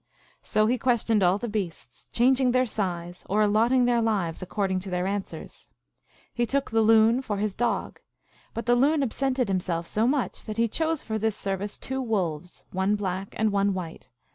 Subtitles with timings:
[0.41, 4.89] So he questioned all the beasts, changing their size or allotting their lives according to
[4.89, 5.69] their answers.
[6.33, 7.99] He took the Loon for his dog;
[8.55, 12.01] but the Loon ab sented himself so much that he chose for this service two
[12.01, 14.09] wolves, one black and one white.